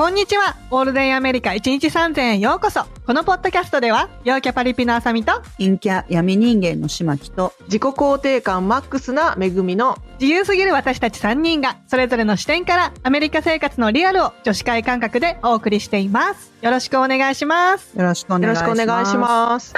[0.00, 0.56] こんにちは。
[0.70, 2.86] オールデンアメリカ1日3000円ようこそ。
[3.04, 16.50] このポッドキャストでは、陽キャパリピのあさみと、陰キャ闇人間の島木と自己肯定感マックスな恵みの自由すぎる私たち3人が、それぞれの視点から、アメリカ生活のリアルを女子会感覚でお送りしています。
[16.62, 17.94] よろしくお願いします。
[17.94, 18.76] よろしくお願よろしいします。
[18.76, 19.74] くお願いします。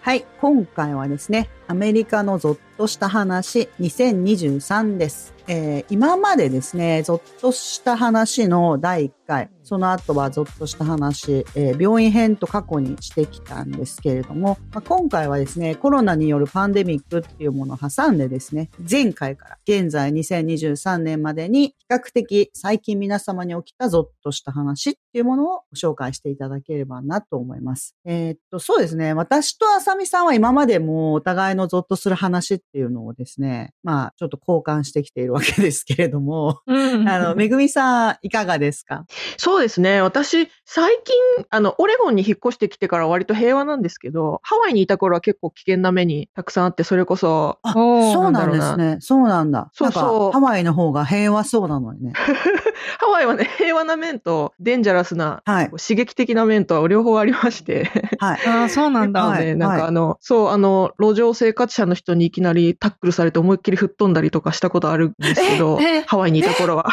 [0.00, 5.32] はい、今回はですね、アメリカのゾッとした話2023です。
[5.46, 27.96] えー今までですね、ゾッとした話の第1回、その後はゾッとした話、えー病院編と過去にしてきたんですけれども、まあ、今回はですね、コロナによるパンデミックっていうものを挟んでですね、前回から現在2023年までに比較的最近皆様に起きたゾッとした話っていうものをご紹介していただければなと思います。
[28.04, 29.12] えーっと、そうですね。
[29.14, 39.04] 私とあさみさんは今までもお互いのゾッとする話っていうのをですね、まあ、ちょっと交換してきているわけですけれども、うんあの、めぐみさん、いかがですか？
[39.38, 40.00] そ うですね。
[40.00, 48.96] 私、最近、あの、オレゴンに引っ越してきてから割と平和なんですけど、ハワイにいた頃は結構危険な目にたくさんあって、それこそ、あ、そうなんですね。
[49.00, 49.70] そうなんだ。
[49.72, 52.12] そうそうハワイの方が平和そうなのにね。
[52.98, 58.40] ハワイはね、平和な面とデンジャラスな、はい刺激的な面と両方ありまして、はい。
[58.46, 59.24] ああ、そうなんだ。
[59.24, 66.84] はいね、なんはいかあの、そう、あの、路上生活者の人にいきなりタックルされて思いっきり吹っ飛んだりとかしたことあるんですけどええ、ハワイにいた頃は。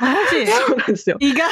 [0.00, 0.46] マジ？
[0.50, 1.16] そうなんですよ。
[1.20, 1.48] 意外。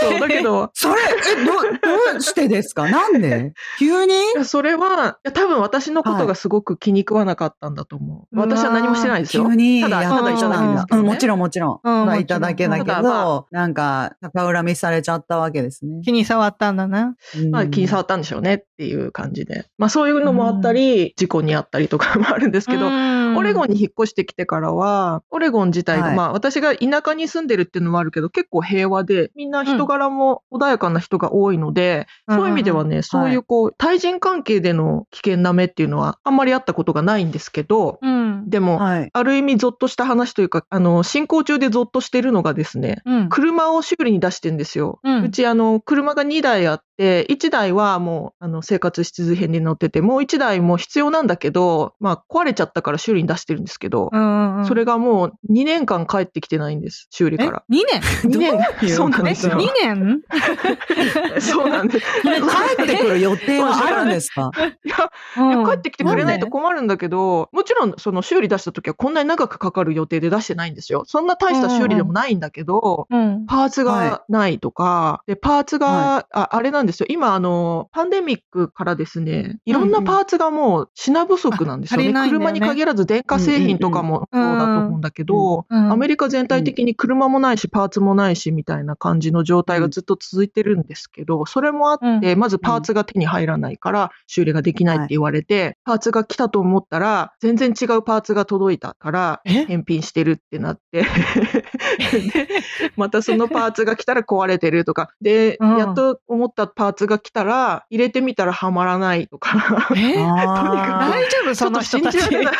[0.00, 0.94] そう、だけど、それ、
[1.40, 2.88] え、ど、どうしてですか？
[2.88, 3.52] なんで？
[3.78, 4.12] 急に？
[4.12, 8.36] いやそれは、いや多分私のことがすごく気に食わなかったんだと思う。
[8.38, 9.46] はい私は何もしてないですよ。
[9.48, 9.82] 急に。
[9.82, 10.68] ただ、やっただいただけ。
[10.72, 10.94] ですけ。
[10.94, 11.10] ど、うん、ね。
[11.12, 11.80] もちろんもちろん。
[11.82, 16.00] うんただいただけだけもちろんただまど、なんか、逆恨みされちゃったわけですね。
[16.04, 17.16] 気に触ったんだな。
[17.36, 17.50] うん。
[17.50, 19.66] まあ、気に障ったんでしょうねっていう感じで。
[19.76, 22.88] まあ、そういうのもあったり、事故にあったりとかもあるんですけど、
[23.36, 23.78] オレゴンに。
[23.78, 26.16] に引っ越してきてからは、オレゴン自体が、はい。
[26.16, 38.17] まあ私が田舎に住んでるっていうのもあるけど、結構平和で、みんな人柄も穏やかな人が多いので、そういう意味ではね、そういうこう、対人関係での危険な目っていうのはあんまりあったことがないんですけど、うん。
[38.46, 39.10] でも、はい。
[39.12, 43.28] ある意味ゾッとした話というか、あの、進行中でゾッとしてるのがですね、うん。
[43.28, 45.00] 車を修理に出してんですよ。
[45.04, 54.66] ううんち、あの、車が2台あって、1台はもう、あの、生活必需品に乗ってて、もう1台も必要なんだけど、まあ、壊れちゃったから修理に出してるんですけど、うんうん。
[54.66, 57.62] それがもう2年間帰ってきてないんです、修理え、から。
[57.70, 58.00] 2年？
[58.30, 58.88] 2年？
[58.96, 59.52] そうなんですよ。
[59.54, 60.20] 2年？
[61.40, 62.06] そうなんです。
[62.22, 64.50] 帰ってくる予定はあるんですか？
[64.84, 65.10] いや、
[65.54, 71.04] いや帰ってきてくれないと困るんだけど、もちろんその修理出した時はこんなに長くかかる予定で出してないんですよ。
[71.06, 73.46] そんな大した修理でもないんだけど、うん。
[73.46, 77.06] パーツがないとか、で、パーツが、はあ、あれなんですよ。
[77.08, 82.04] 今、あの、パンデミックからですね、いろんなパーツがもう品不足なんですよね。
[82.04, 82.46] あ足りないんだよね。
[82.46, 99.66] 車に限らず電化製品とかもそうだと思うんだけど、うんアメリカ全体的に車もないし、パーツもないし、みたいな感じの状態がずっと続いてるんですけど、それもあって、まずパーツが手に入らないから、修理ができないって言われて、パーツが来たと思ったら、全然違うパーツが届いたから、え？
[99.66, 101.02] 返品してるってなって、
[102.10, 102.48] で、
[102.96, 105.76] またそのパーツが来たら壊れてるとか、で、うん。
[105.76, 110.16] やっと思ったパーツが来たら、入れてみたらはまらないとか、え？
[110.24, 111.54] あ大丈夫？
[111.54, 112.18] その人たち。
[112.18, 112.54] ちょっと信じられない。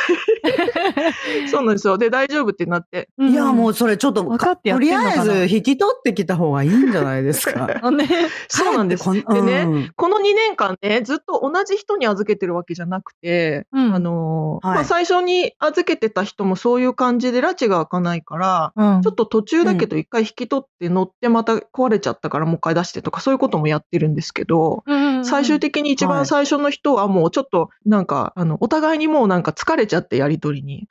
[1.48, 1.96] そうなんですよ。
[1.96, 7.80] で、大丈夫ってなって、ーいや、もうそれちょっと、分かってやとりあえず引き取ってきた方がいいんじゃないですか。
[7.82, 7.96] うん。
[7.96, 8.06] ね。
[8.48, 9.10] そうなんです。
[9.10, 9.92] でね、うん。
[9.96, 13.94] この2年間ね、ずっと同じ人に預けてるわけじゃなくて、うん。
[13.94, 14.76] あのーはい。
[14.76, 19.02] まあ、最初に預けてた人もそういう感じで拉致が開かないから、うん。
[19.02, 24.84] ちょっと途中だけど一回引き取って乗ってまた壊れちゃったからもう一回出してとかそういうこともやってるんですけど、
[25.24, 30.88] 最終的に一番最初の人はもうちょっとなんか、あの、お互いにもうなんか疲れちゃってやりとりに。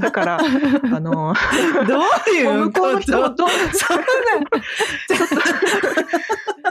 [0.00, 1.34] だから、あの、
[1.86, 2.02] どう
[2.36, 4.04] いもう向こうの人もとどんそんな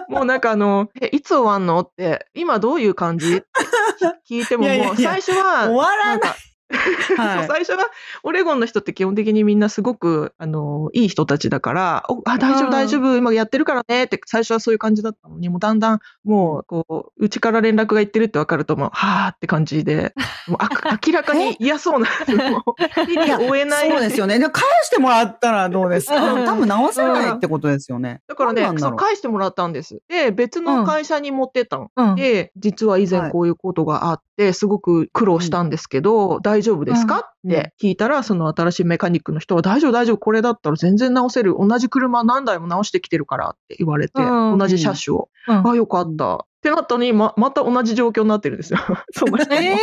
[0.09, 1.79] もうなんかあの、え、いつ終わんの？
[1.79, 3.37] って、今どういう感じ？
[3.37, 3.47] って
[4.29, 6.31] 聞いても、もう最初は、終わらない
[7.17, 7.85] はい最初は、
[8.23, 20.13] オレゴンの人って基本的にみんなすごく、あの、いい人たちだから、おあ、大丈うん夫、大丈夫、今やってるからねって、最初はそういう感じだったのに、もうだんだん、もう、こう、うちから連絡がいってるって分かると、もう、はーって感じで、
[20.47, 20.69] もうあ
[21.07, 22.07] 明らかに嫌そうな、
[22.51, 23.89] もう手に負えない。
[23.89, 24.37] そうですよね。
[24.39, 26.33] で返してもらったらどうですか？
[26.33, 28.21] うん多分直せないってことですよね。
[28.27, 28.61] だからね
[28.97, 29.99] 返してもらったんです。
[30.09, 31.89] で、別の会社に持ってったの。
[31.95, 32.15] うん。
[32.15, 37.51] で、実は以はい前こういうことがあって、すごく苦労したんですけど、大丈夫ですか、うん。
[37.51, 41.55] って聞いたら、その新しいメカニックの人は、大丈夫、大丈夫、これだったら全然直せる。
[41.59, 44.57] 同じ車何台も直してきてるからって言われて、うん。
[44.57, 45.29] 同じ車種を。
[45.47, 45.69] うん。
[45.71, 46.45] あ、よかった。
[46.71, 48.79] っってなったのに、ま、また同じ状況になってるんですよ。
[49.15, 49.75] その人もえ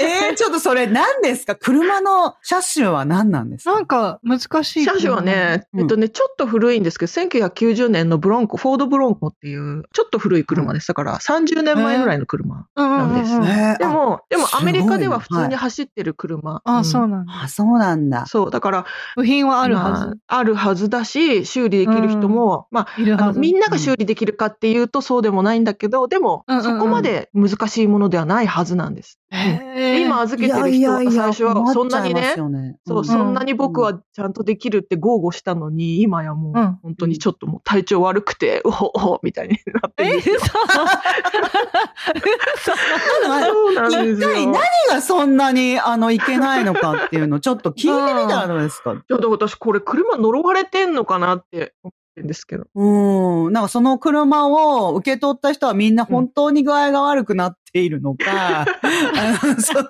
[0.00, 1.56] えー、ちょっとそれ何ですか？
[1.56, 3.76] 車の車種は何なんですー、か？
[3.76, 4.84] なんか難しい。
[4.84, 10.88] 車種はね、うんえっとね、ちょっと古いんですけど、1990年のブロンコ、フォードブロンコっていう、ちょっと古い車です。
[10.88, 12.66] だから30年前ぐらいの車。
[12.76, 16.62] なんですえーでも、でもアメリカでは普通にはい走ってる車。
[16.64, 17.32] あ、んそうなんだ。
[17.44, 18.26] あ、そうなんだ。
[18.26, 20.18] そう、だから、部品はあるはまず。
[20.28, 29.18] ああるはずだし、修理できる人も、まあ、みんなが修理できるかっていうとそうでもないんだけど、でも、そこまで難しいものではないはずなんです。
[29.30, 32.34] 今預けてる人は最初はそんなにね、
[32.86, 33.04] そう、ん。
[33.04, 36.78] そんなに僕はちゃんとできるって豪語したのに、今やもう、うん。
[36.82, 40.36] 本当にちょっともう体調悪くて、うほうほみたいになってるんえ、ですよ。
[40.36, 40.52] 嘘
[42.72, 42.76] 嘘。
[43.46, 44.30] そうなんですよ。
[44.30, 44.54] 一体何
[44.88, 48.92] がそんなに、あの、いけないのかっていうのをちょっと聞いてみたらどうですか？
[48.92, 51.74] いや、だから私これ車呪われてんのかなって
[52.18, 52.66] るんですけど。
[52.74, 53.52] うん。
[53.52, 58.66] なんかその車を受け取った人はみんな本当に具合が悪くなっているのか、 あ
[59.42, 59.88] のその、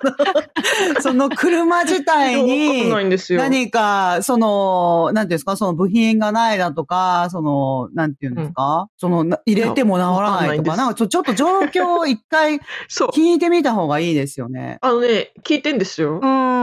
[1.01, 2.89] その車自体に。
[3.37, 12.59] 何か、その、なんていうんですか、その部品がないだとか、その、なんていうんですか、その、な入れても治らないとかんないんでか、ちょちょっと状況を一回。
[13.13, 14.77] 聞いてみた方がいいですよね。
[14.81, 16.19] あのね、聞いてんですよ。
[16.21, 16.58] うん。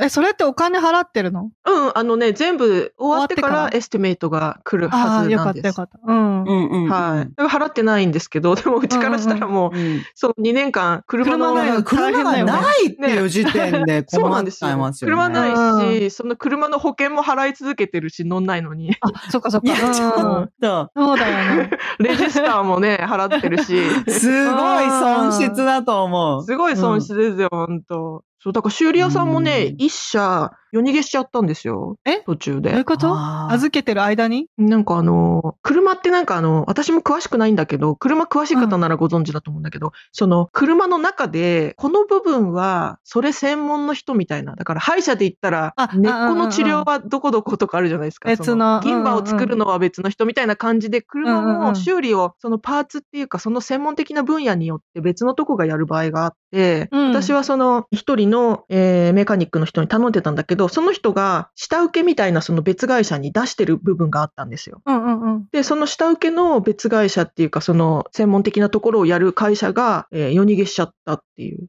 [0.00, 1.50] え、それってお金払ってるの？
[1.66, 5.60] うん、あのね、全部終わってからエスティメイトが来るあはあ、よかずなんです。
[5.60, 5.98] ったよかった。
[6.04, 6.44] うん。
[6.44, 6.90] うんうん。
[6.90, 7.32] はい。
[7.36, 10.02] だから払ってないんですけど、でもうちからしたらもう、うん。
[10.14, 15.14] そう、2年間車の、車ないの車がないっていう時点でそ う困っなんですよちゃいますよね。
[15.16, 18.96] 車なういし、その車の保険も払い続けてるし、乗んないのに。
[19.00, 19.66] あ、そっかそっか。
[19.66, 21.70] いや、ちょうんっと、そうだよね。
[21.98, 23.82] レジスターもね、払ってるし。
[24.08, 26.44] すごい損失だと思う。
[26.44, 28.24] すごい損失ですよ、ほんと。
[28.44, 31.98] そう、だから修理屋さんもねうん、一社夜逃げしちゃったんですよ。
[32.04, 32.22] え？
[32.22, 32.70] 途中で。
[32.70, 33.16] どういうこと？
[33.52, 34.48] 預けてる間に？
[34.58, 44.56] なんかあの、車ってなんかあの、私も詳しくないんだけど、車詳しい方ならご存知だと思うんだけど、その、車の中で、この部分は、それ専門の人みたいな。
[44.56, 48.28] だから歯医者で言ったらあ、根っこの治療はどこどことかあるじゃないですか。
[48.28, 51.76] 別のそ銀歯を作るのは別の人みたいな感じで、車のうんうんうん。
[51.76, 57.08] 修理を、そのパーツっていうか、その専門的な分野によって別のとこがやる場合があって、うん。
[57.12, 64.82] 私はその一人の、えーメカニックの人に頼んでたんだけど、その人が下請けみたいなその別会社に出してる部分があったんですよ。
[64.86, 65.48] うんうんうん。
[65.52, 71.66] で、その下請けの別会社っていうか、その専門的なところをやる会社が、えー夜逃げしちゃったっていう。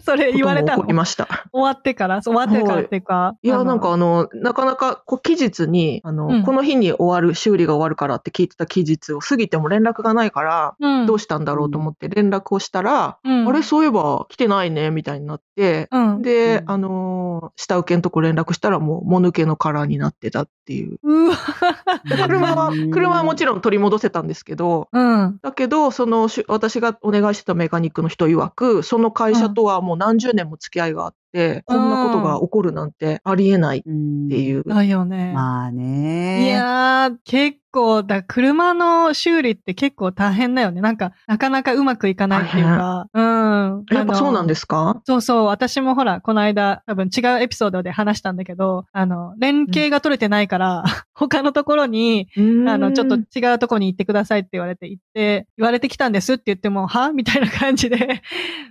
[0.00, 0.82] それ言われたの？
[0.82, 1.28] こりました。
[1.52, 2.22] 終わってから？
[2.22, 3.36] そう終わってからっていうか？
[3.42, 3.48] い。
[3.48, 6.42] や、なんかあの、なかなか、こう、期日に、あの、うん。
[6.44, 13.48] この日に終わる、修理が終わるからって聞いてた期日を過ぎても連絡がないから、うん、どうしたんだろうと思って連絡をしたら、うん。
[13.48, 16.22] あれ、そういえば来てないね、みたいになって、うん。
[16.22, 16.70] で、うん。
[16.70, 20.98] あのー下請けのとこ連絡したらもう、もぬけの殻になってたっていう。
[21.02, 21.30] う
[22.20, 25.38] 車は、うん車はもちろん取り戻せたんですけど、うん。
[25.42, 31.19] だけど、その、し私がお願いしてたメカニックの人曰く、その会社とはもう何十年も付き合いがあって、
[31.64, 34.64] こんなことが起こるなんてありえないっっていう。
[34.66, 35.32] だよね。
[35.34, 36.46] まあね。
[36.46, 40.80] いやー、結構、だ、車の修理って結構大変だよね。
[40.80, 43.06] なんか、なかなかうまくいかないっていうか。
[43.14, 43.84] うん。
[43.92, 45.00] やっぱそうなんすですか？
[45.04, 45.44] そうそう。
[45.46, 50.82] 私もほら、この間、多分違うエピソードで話したんだけど、あの、連携が取れてないから、
[51.14, 52.40] 他のところに、あ
[52.76, 57.12] の、ちょっと違うところに行ってくださいって言われて行って、言われてきたんですって言っても、は？
[57.12, 58.22] みたいな感じで、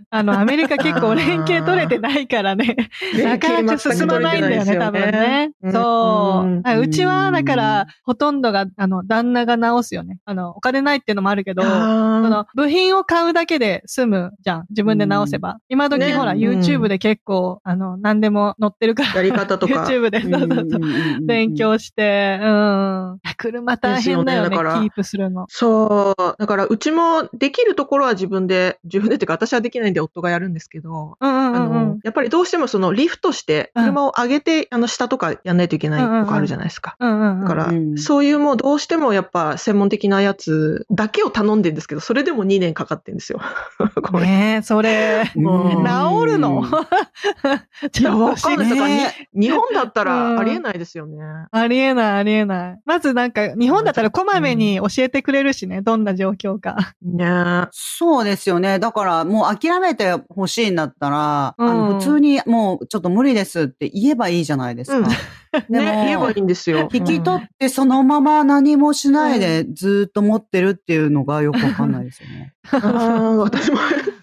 [0.10, 2.76] あの、アメリカ結構連携取れてないからね、
[3.24, 5.52] なかなか進まないんだよね、多分ね。
[5.72, 6.88] そうう。
[6.90, 10.18] ちは、だから、ほとんどが、あの、旦那が直すよね。
[10.26, 14.66] あの、お金ないっていうのもあるけど、そあの、部品を買うだけで済むじゃん。
[14.70, 15.60] 自分で直せば。
[15.70, 19.10] 今時ねほら、うん YouTube で結構、あの、何でも載ってるから。
[19.10, 19.84] ーやり方とか。
[19.86, 21.26] YouTube で、そうそうそう。
[21.26, 23.20] 勉強して、うん。
[23.38, 25.46] 車大変だよね、キープするの。
[25.50, 26.36] そう。
[26.38, 32.00] だから、うちもできるところは自分で、自分でっていうか、私はできないんで夫がやるんですけど、うんうんあうん。
[32.04, 36.96] やっぱりどうしてもそのリフトして、うん車を上げて、あの、下とかやんないといけないとかあるじゃないですか。
[37.00, 37.08] だ
[37.48, 43.40] から、うんそういうもうどうしてもやっぱ専門的なやつだけを頼んでるんですけど、それでも2年かかってんですよ。
[44.04, 44.26] これ。
[44.26, 46.64] ねえ、それ、うん治るの？
[48.00, 48.70] いや、わかんない。
[48.70, 48.88] だから
[49.34, 51.18] 日本だったうんらありえないですよね。
[51.52, 52.80] ありえない、ありえない。
[52.86, 56.94] まずなんか、日本だったらこまめに教えてくれるしね、どんな状況か。
[57.02, 58.80] ねそうですよね。
[58.80, 64.98] だからもう諦めてほしいんだったら、うんあの普通にもうちょっと無理ですって言えばいいじゃないですか。
[64.98, 65.06] うん
[65.52, 66.90] でもね、言えばいいんですよ。
[66.94, 72.54] 引き取ってそのまま何もしないでずーっと持ってるっていうのがよくわかんないですよね。
[72.72, 73.80] あー私も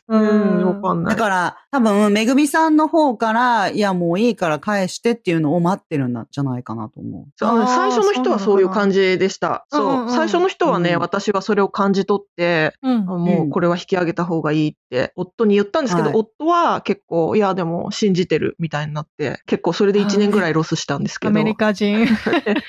[0.09, 1.17] ううん、わかんない。
[1.17, 7.25] だから、多分、めぐみさんの方から、いや、もういいから返してっていうのを待ってるんじゃないかなと思う。
[7.37, 9.67] そう最初の人はそういう感じでした。
[9.71, 10.17] そうなのかなうんうんそう。
[10.17, 13.05] 最初の人はね、うん私はそれを感じ取って、うん。
[13.05, 21.31] もうこれは引き上げた方がいいって、夫に言ったんですけど、はい夫は結構、いや、でも信じてるみたいになって、結構それで1年ぐらいロスしたんですけど。
[21.31, 22.07] アメリカ人。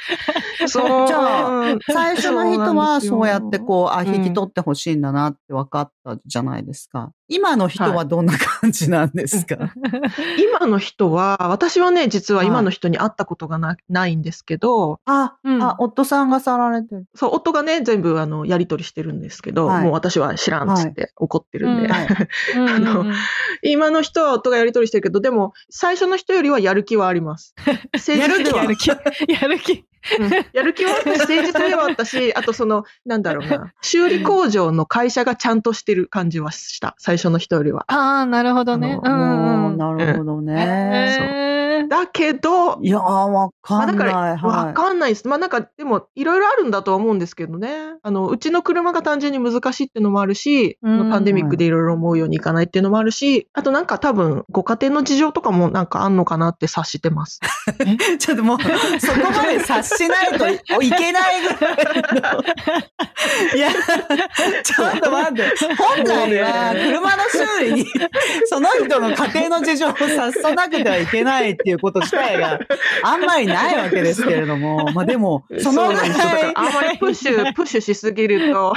[0.67, 1.07] そう。
[1.07, 7.11] じゃあ、最初の人はそうやってこう、あ、うん引き取ってほしいんだなって分かったじゃないですか。
[7.29, 9.73] 今の人はどんな感じなんですか、
[10.39, 15.61] 今の人は、私はね、実は今の人に会ったことがな,、ないんですけど、あ、うん。
[15.61, 17.05] あ、夫さんが去られてる。
[17.15, 19.83] そう、夫がね、全部あの、やり取りしてるんですけど、はい。
[19.83, 21.89] もう私は知らんっつって怒ってるんで。
[23.63, 27.55] 今の人は夫がやり取りしてるけど、でも、最初の人よりはやる気はあります。
[27.93, 28.63] 誠実では。
[28.63, 29.85] やる気、やる気。
[30.19, 30.31] うん。
[30.53, 36.95] やる気は誠実ではあったし、あとその、なんだろうな、修理工場の会社がちゃんとしてる感じはした。
[36.97, 37.85] 最初の人よりは。
[37.87, 38.99] ああ、なるほどね。
[39.01, 39.77] うん。
[39.77, 41.46] なるほどね。
[41.87, 43.97] だけど、いやー、わまあ、かんない。
[43.97, 44.73] だから、わはい。
[44.73, 45.27] かんないです。
[45.27, 47.95] まあなんか、でも、いろいろあるんだとは思うんですけどね。
[48.01, 57.39] あの、うちの車が単純に難しいっていうのもあるし、うんパンデミックでいろいろ思うようにいかないっていうのもあるし、あとなんか多分、ご家庭の事情とかもなんかあんのかなって察してます。
[58.19, 58.57] ちょっともう、
[58.99, 61.75] そこまで察しないといいけないぐらい
[62.33, 62.43] の。
[63.55, 63.71] いや、
[64.63, 65.43] ちょっと待って。
[65.75, 67.87] 本来は、車の修理に、
[68.45, 72.59] その人の家庭の事情を察さなくてはいけないっていうこと自体が
[73.03, 76.25] あんまりないわけですけれども、 まあでも、そのぐらうなんですよ。
[76.25, 78.73] だからい、あんまりプッシュ、 プッシュしすぎると、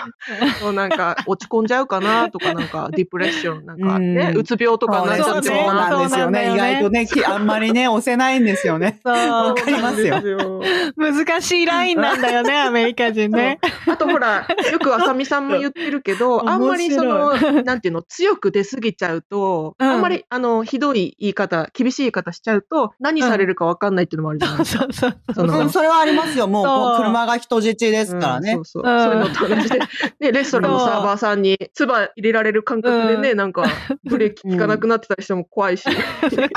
[0.62, 6.52] もうなんか落ち込んじゃうかなとか、なんかディプレッション、なんかね、うつ病とかなっちゃってそうもななんですよね。
[6.52, 9.00] 意外とね、きあんまりね、押せないんですよね。
[9.04, 10.62] そうわかりますよよ。
[10.97, 13.59] 難しいラインなんだよね、アメリカ人ね。
[13.87, 24.82] あとほら、よくあさみさんも言ってるけど、あんまりその、なんていうの、強く出すぎちゃうと、うんあんまり、あの、ひどい言い方、厳しい言い方しちゃうと、何されるかわかんないっていうのもあるじゃないですか。
[24.82, 26.49] そうそうそのうん、それはありますよ。
[26.49, 28.64] もうそう車が人質ですからねうん。
[28.64, 28.92] そうそう。
[28.92, 29.78] うんそういうのと同じで、
[30.20, 33.64] ね、レストランのサーバーさんに唾入れられる感覚でね、うなんか、
[34.04, 35.85] ブレーキ効かなくなってたりしても怖いし。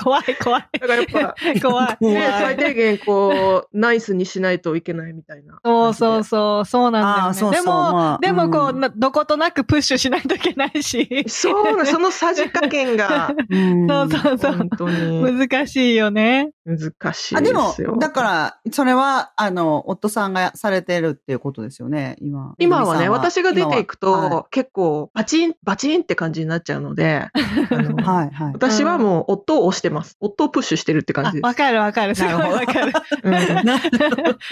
[0.04, 0.68] 怖い怖い。
[0.80, 2.06] だからやっぱ、怖い。
[2.06, 5.60] ね、最低限こう、ナイスにしないといけないみたいな。
[5.64, 7.22] そうそうそう、そうなんだよね。
[7.24, 11.26] ああそうそうでも、まあでもこう、うんなどことなくプッシュしないといけないし。
[11.28, 14.70] そうな、そのさじ加減が、うんそうそうそう本。
[14.70, 16.23] 当に難しいよね。
[16.24, 22.56] में 難しいあ、ででもすよ。、だから、それは、あの、夫さんがされてるっていうことですよね、今。
[22.58, 27.28] 今はね、めぐみさん私が出ていくと、今は結構、バチン、バチンって感じになっちゃうので、
[27.70, 28.54] あのはい、はい、はい。
[28.54, 30.18] 私はもう夫を押してます。
[30.20, 31.42] 夫をプッシュしてるって感じで、す。
[31.46, 32.16] あわかるわかる。
[32.16, 32.94] すごいわかる。
[33.24, 33.30] う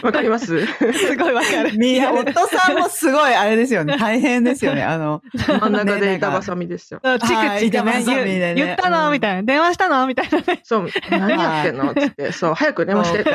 [0.10, 0.66] んかります？
[0.66, 1.86] すごいわかる。
[1.86, 3.98] いや、夫さんもすごい、あれですよね。
[4.00, 4.84] 大変ですよね。
[4.84, 7.00] あの、真ん中でね板挟みですよ。
[7.04, 7.20] チク
[7.60, 9.44] チクね挟みでね言言ったの、うんみたいな。
[9.44, 10.62] 電話したのみたいなね。
[10.64, 11.94] そう、何やってんの？
[12.10, 13.30] つって、そう、早く電話してって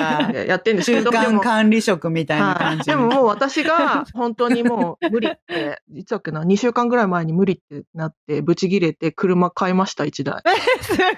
[0.47, 10.43] やってんですけど、で中間も、管理職みたいなはい、感じでももう私が本当にもう無理って、 実はっけな、2週間ぐらい前に無理ってなって、ブチ切れて車買いました、1台。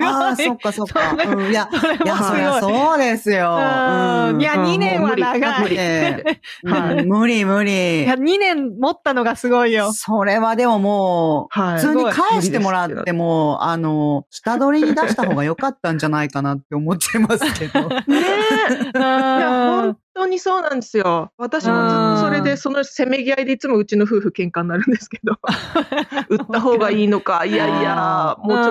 [0.00, 1.14] ああ、そっかそっか。
[1.50, 1.68] いや、
[2.04, 3.56] いや、そりゃそうですよ。
[3.58, 5.62] うんいや、うん2年は長い。
[5.62, 8.14] 無理無理無い理や、。
[8.14, 9.92] 2年持ったのがすごいよ。
[9.92, 11.80] それはでももう、はい。
[11.80, 17.88] 普通に返してもらっても、あの、下取りに出した方が良かったんじゃないかなって思っちゃいますけど。
[18.06, 18.92] ねえ。
[18.94, 19.50] いや、
[19.82, 21.32] 本当にそうなんですよ。
[21.38, 25.38] 私もずっとそれで、そのせめぎ合いでいつもうちの夫婦喧嘩になるんですけど、
[26.28, 28.70] 売った方がいいのか、いやいや、もうちょっう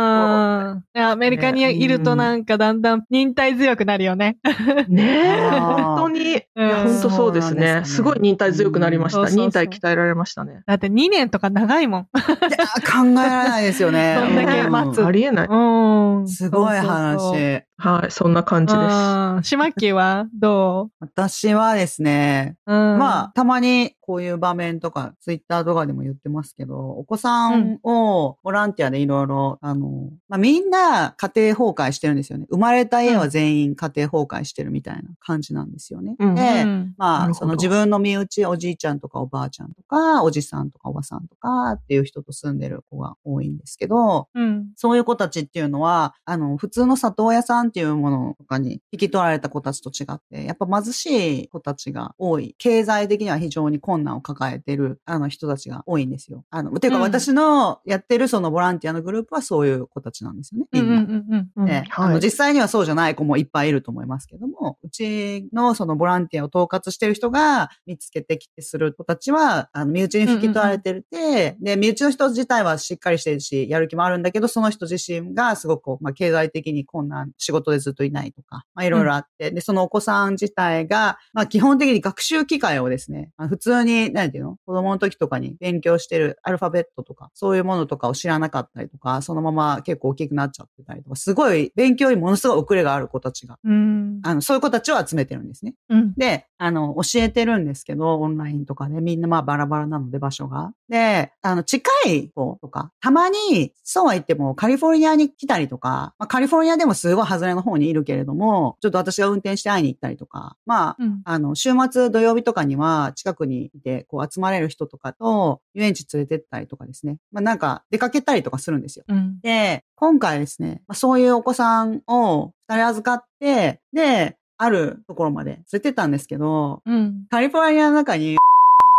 [0.75, 4.38] んいやアメリカにいるとなんかだんだん忍耐強くなるよね。
[4.44, 5.04] と、ね
[5.48, 5.50] え、
[5.80, 7.82] 本当に、本当そうですね。
[7.86, 9.30] すごい忍耐強くなりました。
[9.30, 10.63] 忍耐鍛えられましたね。
[10.66, 12.01] だって2年とか長いもん。
[12.01, 12.06] い
[12.51, 14.18] や考えられないですよね。
[14.20, 15.48] そんだけ待つありえない。
[15.48, 16.27] うん。
[16.27, 16.77] すごい。
[16.77, 17.63] 話。
[17.80, 18.94] はい、そんな感じです。
[18.96, 19.44] うん。
[19.44, 23.00] しまっきはど私はですね、ううん。
[23.00, 32.48] まあ、たまにこういう場面とか、ツイッターとかでも言ってますけど、お子さんをボランティアでいろいろ、あの、まあ、みんな家庭崩壊してるんですよね。
[32.50, 36.16] 生まれた家は全員家庭崩壊してるみたいな感じなんですよね。
[36.18, 44.68] うんで、うんまあ、その自分の身内、おじいちゃんとかおばあちゃんとか、おじさんとかおばさんとかっていう人と住んでる子が多いんですけど、うん。
[44.76, 52.56] そういう子たちっていうのは、あの、普通の里親さんんっていうものとかに引き取られた子たちと違って、やっぱ貧しい子たちが多い。
[52.58, 56.44] 経済的には非常に困難を抱えてる、あの人たちが多いんですよ。
[56.50, 60.68] あの、ていうか私のやってるそのボランティアのグループはそういう子たちなんですよね。
[60.72, 60.98] みんな。
[60.98, 84.58] うんうんうんね、はい、あの、実際にはそうじゃない子もいっぱいいると思いますけども、うちのそのボランティアを統括してる人が見つけてきてする子たちは、あの、身内に引き取られてるて、で、身内の人自体はしっかりしてるし、やる気もあるんだけど、その人自身がすごく、まあ、経済的に困難、仕事でずっといないとか、まあ、いろいろあって、うん、で、そのお子さん自体が、まあ、基本的に学習機会をですね、普通に、何ていうの？
[84.65, 95.74] 子供の時とかに勉強してるアルファベットとか、そういうものとかを知らなかったりとか、そのまま結構大きくなっちゃってたりとか、すごい勉強にものすごい遅れがある子たちが、うん、あの、そういう子たちを集めてるんですね。
[95.89, 100.74] うん、で、あの、教えてるんですけど、オンラインとかで、みんなまあバラバラなので場所が。
[100.89, 117.17] で、あの、近い子とか、たまに、そうは言ってもカリフォルニアに来たりとか、まあ、カリフォルニアでもすごい外れの方にいるけれども、ちょっと私が運転して会いに行ったりとか、まあ、うん、あの、週末土曜日とかには近くにいて、こう集まれる人とかと遊園地連れてったりとかですね。
[117.32, 119.06] まあなんか出かけたりとかするんですよ。
[119.08, 128.38] うん、で、今回ですね、まあ、そういうお子さんを二人預かって、で、あるところまで連れてったんですけど、うん、カリフォルニアの中に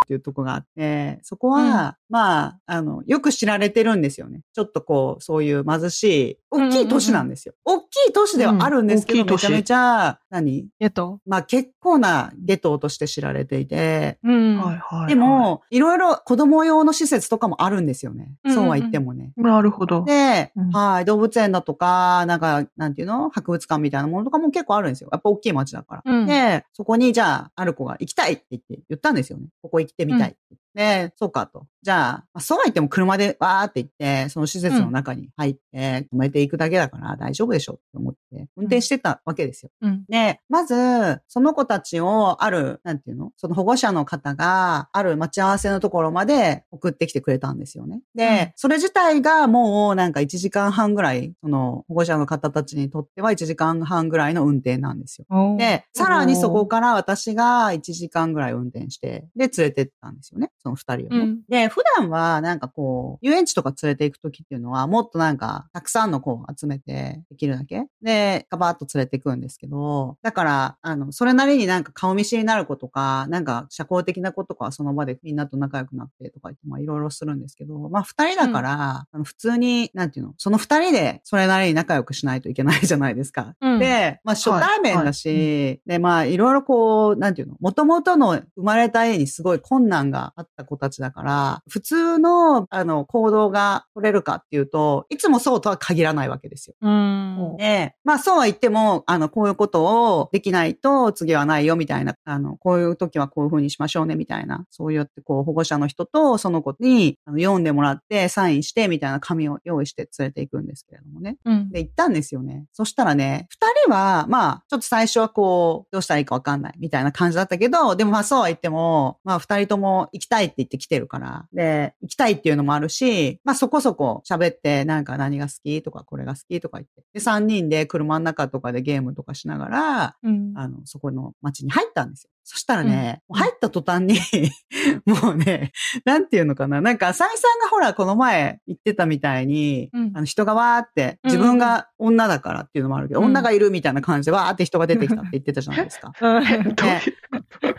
[0.08, 4.40] っていうとこがあって、そこは、まあ、あの、よく知られてるんですよね。
[4.54, 7.52] ちょっとこう、そういう貧しい、大きい都市なんですよ。
[7.66, 10.66] うんうんうん、大きい都市ではあるんですけど、うん、めちゃめちゃ、何？
[10.80, 11.20] ゲト？
[11.26, 18.32] まあ結構なゲトとして知られていて、うん、はいはい、はい、でも、いろいろ子供用の施設とかもあるんですよね。
[18.44, 19.32] うんうん、そうは言ってもね。
[19.36, 20.04] なるほど。
[20.04, 23.28] で、うん、はい、動物園だとか、なんか、なんていうの？
[23.28, 25.10] 博物館みたいなものとかも結構あるんですよ。
[25.12, 26.26] やっぱ大きい街だから。
[26.26, 29.48] で、そこにじゃあ、ある子が行きたいって言って言ったんですよね。
[29.60, 30.36] ここ行ってみたい。
[30.74, 31.66] で、そうかと。
[31.82, 39.70] じゃあ、まあ、そうは言っても車でわーって行って、その施設の中に入って、止めていくだけだから大丈夫でしょって思って、運転してたわけですよ。
[39.80, 43.32] うん、で、まず、その子たちをある、なんていうの？
[43.36, 48.00] その保護者の方が、ある待ち合わせのところまで送ってきてくれたんですよね。
[48.14, 55.56] で、うん、それ自体がもうなんか1時間半ぐらい、その保護者の方たちにとっては1時間半ぐらいの運転なんですよ。
[55.58, 60.50] で、さらにそこから私が1時間ぐらい運転して、で、連れてったんですよね。
[60.58, 61.18] その二人をね。
[61.18, 83.54] うん、で、普段はなんかこう、遊園地とか連れて行くときっていうのは、もっとなんか、たくさんの子を集めてできるだけで、ガバッと連れて行くんですけど、だから、あの、それなりになんか顔見知りになる子とか、なんか社交的な子とかはその場でみんなと仲良くなってとか言って、まあいろいろするんですけど、まあ二人だから、うん、あの普通に、なんていうの、その二人でそれなりに仲良くしないといけないじゃないですか。
[83.60, 96.74] うん、で、まあ初対面だし、はいはい、で、まあいろいろこう、なんていうの、もともとの生まれた家にすごい困難があった子たちだから、普通の、あの、行動が取れるかっていうと、いつもそうとは限らないわけですよ。
[96.80, 97.56] うん。
[97.58, 111.36] で、まあそうは言っても、あの、こういうことをできないと次はないよみたいな、あの、こういう時はこういうふうにしましょうねみたいな、そうやってこう保護者の人とその子にあの読んでもらってサインしてみたいな紙を用意して連れていくんですけれどもね。
[111.44, 111.70] うん。
[111.70, 112.66] で、行ったんですよね。
[112.72, 127.02] そしたらね、二人は、まあ、ちょっと最初はこう、どうしたらいいかわかんないみたいな感じだったけど、でもまあそうは言っても、まあ二人とも行きたいって言って来てるから、で、行きたいっていうのもあるし、まあそこそこ喋って、なんか何が好きとかこれが好きとか言って。
[127.12, 132.30] で、3人で車の中とかでゲームとかしながら、うん、あの、そこの街に入ったんですよ。
[132.50, 134.18] そしたらね、うん、入った途端に
[135.04, 135.72] もうね、
[136.06, 136.80] なんていうのかな。
[136.80, 146.12] なんか、浅井さんがほら、この前言ってたみたいに、うん、あの人がわーって、自分が女だからっていうのもあるけど、うん、女がいるみたいな感じでわーって人が出てきたって言ってたじゃないですか。
[146.40, 146.74] ね、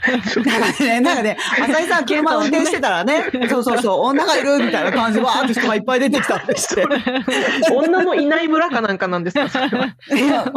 [0.80, 6.86] ね、なんかね、浅井さん車運転してたらね、そうそうそう、女がいるみたいな感じでわーって人がいっぱい出てきたってして。
[7.74, 9.48] 女のいない村かなんかなんですか？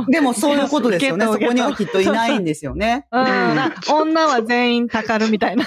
[0.09, 1.27] でもそういうことですよね。
[1.27, 3.07] そこにはきっといないんですよね。
[3.11, 3.23] うん
[3.93, 5.65] 女は全員たかるみたいな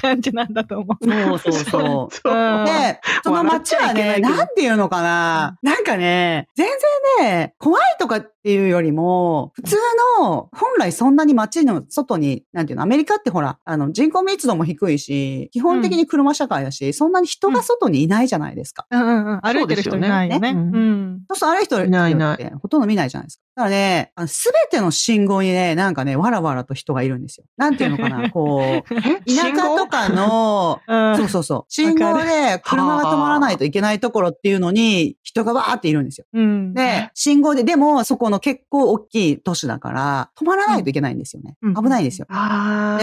[0.00, 1.38] 感じなんだと思う。
[1.38, 2.64] そうそうそう。
[2.66, 5.56] で、その街はね、なんていうのかな。
[5.62, 6.66] なんかね、全
[7.20, 9.76] 然ね、怖いとかっていうよりも、普通
[10.20, 18.86] の、本来そんなに街の外に、なんていうの、アメリカってほら、あの、人口密度も低いし、基本的に車社会だし、そんなに人が外にいないじゃないですか。
[18.90, 19.40] うんうんうん。
[19.42, 20.50] 歩いてる人いないよね。
[20.50, 21.24] うん。
[21.30, 22.52] そうそう、歩いてる人いないいない。
[22.60, 23.44] ほとんど見ないじゃないですか。
[23.56, 27.44] だからね、すべての信号にね、なんかね、わらわらと人がいるんですよ。
[27.56, 28.94] なんていうのかな、こう、
[29.30, 30.80] 田舎とかの、
[31.16, 36.26] そうそうそう、信号で車が止まらないといけないところっていうのに、人がわーっているんですよ。
[36.32, 41.56] うん、で、信号で、でも、そこの結構大きい都市だから、止まらないといけないんですよね。
[41.62, 42.26] うん、危ないんですよ。
[42.28, 42.34] で、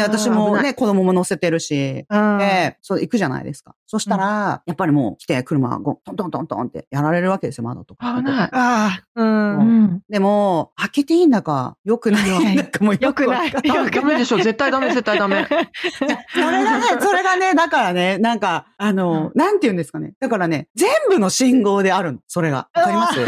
[0.03, 2.37] 私もね、子供も乗せてるし、うん。
[2.37, 3.75] で、そう、行くじゃないですか。
[3.87, 8.15] そしたら、やっぱりもう来て、車、ゴン、トントントントンってやられるわけですよ、窓とか。
[8.17, 8.49] 危ない。
[8.51, 9.57] ああ、うん。
[9.59, 10.01] うん。
[10.09, 13.51] でも、開けていいんだか、良くないんだかもよくない。
[13.51, 14.37] よくわかんよくダメ でしょ。
[14.37, 15.45] 絶対ダメ、絶対ダメ。
[15.93, 20.13] それがね、 それがね、だからね、なんか、あの、なんて言うんですかね。
[20.19, 22.69] だからね、全部の信号であるの、それが。
[22.73, 23.25] わかります？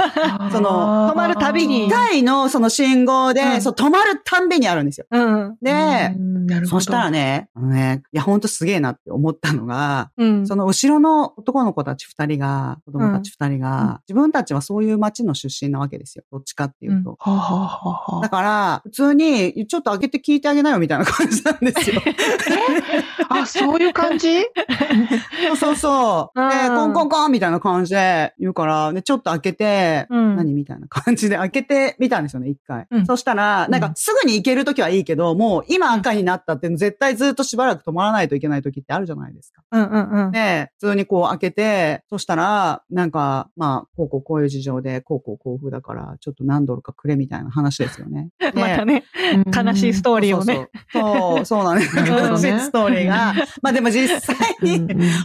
[0.52, 5.06] その止まるたびに一回のその信号で、うんそう、止まるたんびにあるんですよ。
[5.12, 5.58] うん。
[5.62, 6.16] で、
[6.66, 10.48] そしたらね、あのね、いや、ほんとすげえなって思ったのが、うん。
[10.48, 16.24] その後ろの男の子たち二人が、子供たち二人が、うん自分たちはそういう町の出身なわけですよ。
[16.32, 17.18] どっちかっていうと。
[18.22, 22.02] だから、普通に、ちょっと開けて聞いてあげなよみたいな感じなんですよ。
[23.30, 24.42] あ、 あ、そういう感じ？
[25.48, 26.40] そうそうそう。
[26.42, 32.88] うんで、コンコンコンみたいな感じで言うから、で、ちょっと開けて、うん何みたいな感じで開けてみたんですよね、一回。
[32.92, 39.64] うんそしたら、なんかすぐに行けるときはいいけど、もう今赤になったって絶対ずっとしばらく止まらないといけないときってあるじゃないですか。
[39.72, 40.32] うんうんうん。
[40.32, 48.30] で、普通にこう開けて、そしたら、なんか、まあ、こうこうこういう事情で、こうこうこう風だから、ちょっと何ドルかくれみたいな話ですよね。
[48.40, 49.04] で またね、
[49.56, 50.70] 悲しいストーリーをね。
[50.92, 51.96] そうそうなんです。
[51.98, 53.34] 悲しいストーリーが。
[53.62, 54.80] まあでも実際に、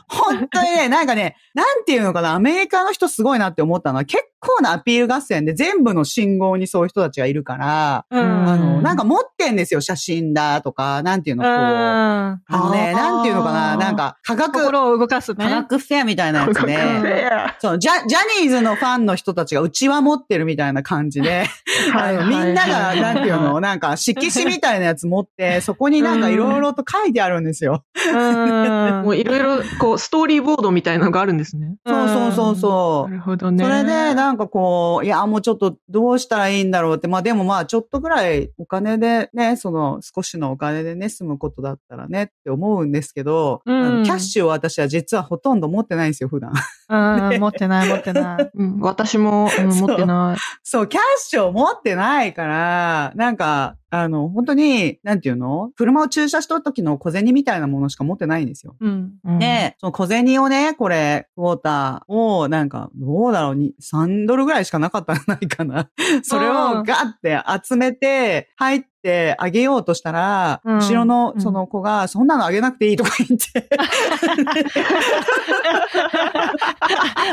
[0.08, 8.48] 本当にね、なんかね、なんていうのかな、アメリカの人すごいなって思ったのは、結構なアピール合戦で全部の信号にそういう人たちがいるから、うん。
[8.48, 11.52] あの、うんなんか持ってんですよ、写真だとか、なんていうの、こう。
[11.52, 11.58] うん。
[11.58, 15.44] あのね、なんていうのかな、なんか、科学、心を動かすね。
[15.44, 21.46] 科学フェアみたいなやつで、そう、ジャ、ジャニーズのファンの人たちがうちわ持ってるみたいな感じで、
[21.94, 27.84] あのみんなが、なんていうの、 なんか色紙みたいなやつ持って、そこになんか いろいろと書いてあるんですよ。
[28.12, 29.02] うん。
[29.04, 31.76] もういろいろ、こう、ストーリーボードみたいなのがあるんですね。
[31.86, 33.16] そうそうそうそうな。
[33.16, 33.64] るほどね。
[33.64, 46.52] それで、なんかこう、いや、もうちょっとどうしたらいいんだろうって、まあでもまあちょっとぐらいお金でね、その少しのお金でね、済むことだったらねって思うんですけど、うんキャッシュを私は実はほとんど持ってないんですよ、普段。
[46.88, 47.40] うん。
[47.40, 48.50] 持ってない持ってない。
[48.54, 50.38] うん、私も、うんそう持ってない。
[50.62, 55.70] そう、キャッシュを持ってないから、なんか、あの、本当に、なんていうの？
[55.76, 58.76] 車を駐車しとる時の小銭みたいなものしか持ってないんですよ。
[58.80, 59.12] うん。
[59.24, 65.88] うんで、その小銭をね、これ、クォーターを、なんか、どうだろうに、3ドルぐらいしかなかったんじゃないかな。
[66.22, 70.78] それをガッて集めて、入ってあげようとしたら、うん。
[70.78, 73.68] 後ろのその子が、そんなのあげなくていいとか言って、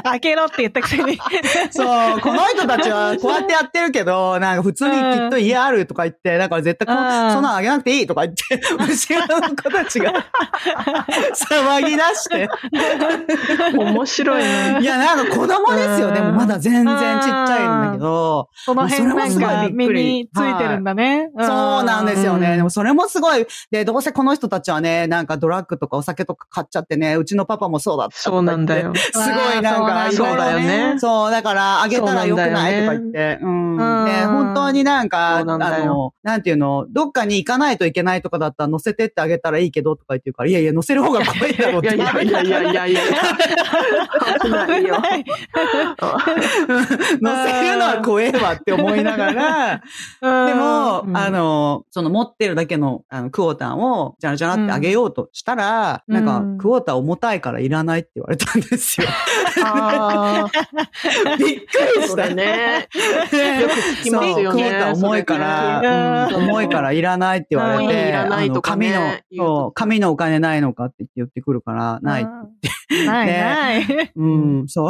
[0.03, 1.19] 開けろって言ったくせに。
[1.71, 7.31] そう、この人たちはこうやってやってるけど、なんか普通にきっと家あるとか言って、だから絶対こうん。
[7.33, 10.13] そんなのあげなくていいとか言って、後ろの子たちが
[11.33, 12.49] 騒ぎ出して。
[13.77, 14.77] 面白いね。
[14.81, 16.07] いや、なんか子供ですよ。
[16.07, 16.13] うん。
[16.13, 21.29] でもまだ全然ちっちゃいんだけど、その辺なんそれもすごか身についてるんだね。
[21.37, 21.47] そう
[21.83, 22.55] なんですようね。
[22.55, 23.45] んでもそれもすごい。
[23.71, 28.43] で、どうせこの人たちはね、なんかドラッグとかお酒とか買っちゃってね、うちのパパもそうだったそう。
[28.43, 28.93] なんだよ。
[28.95, 29.23] すご
[29.53, 33.39] いなんか、そうだよねそう、だから、あげたらよくないとか言って。
[33.41, 33.77] うん。
[33.77, 35.57] で、本当になんか、あの、
[36.23, 41.95] なんていうの、どっかに行かないといけないとかだったら乗せてってあげたらいいけどとか言ってるから、いやいや、乗せる方が怖いだろうって。
[41.95, 43.01] いやいやいやいやいやいや。
[44.41, 44.95] 危ないよ。
[47.21, 49.81] 乗せるのは怖えわって思いながら、
[50.47, 51.44] でも、うんあの、
[51.89, 59.07] その持ってるだけのあのクォーターをじゃらじゃらってあげようとしたら、うんなんか、うんクォーター重たいからいらないって言われたんですよ。
[59.63, 60.47] あ
[61.37, 62.35] びっくりしたれ。
[62.35, 62.87] ね。
[63.31, 72.23] でよく聞きますよねそうクォーター重いから、うん重いからいらないって言われて、いらないとかねあの言う紙の、紙のお金ないのかって言ってくるから、ない。
[72.23, 72.29] うん
[73.05, 74.11] ないない。
[74.15, 74.89] うん、そう。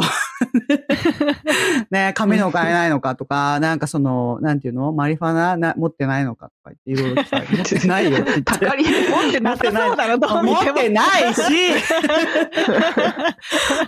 [1.90, 4.92] ね、紙のお金ないのかとか、なんかその、なんていうの？
[4.92, 8.50] マリファナな持ってないのかとか言っていろいろ聞かれて持ってないよって言って。
[9.10, 10.72] 持ってなさそうだろ、どう見ても。
[10.72, 11.40] 持ってないし、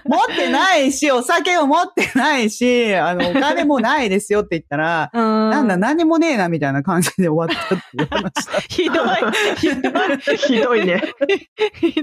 [0.05, 8.53] 持ってないし、お酒を持ってないし、あの、お金もないですよって言ったら、ななんだ、何もねえな、みたいな感じで終わったっていう話だ。
[8.68, 9.09] ひどい。
[9.57, 9.92] ひどい。
[10.37, 11.03] ひどいね。
[11.81, 12.03] ひど